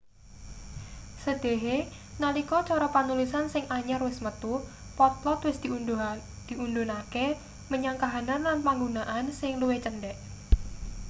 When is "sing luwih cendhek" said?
9.39-10.17